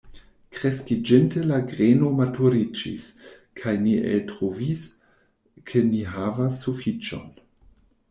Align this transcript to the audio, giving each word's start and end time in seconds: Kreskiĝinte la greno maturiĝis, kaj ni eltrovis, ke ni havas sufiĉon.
Kreskiĝinte 0.59 1.43
la 1.51 1.59
greno 1.73 2.09
maturiĝis, 2.21 3.07
kaj 3.63 3.77
ni 3.85 3.95
eltrovis, 4.15 4.85
ke 5.71 5.87
ni 5.95 6.05
havas 6.19 6.61
sufiĉon. 6.67 7.35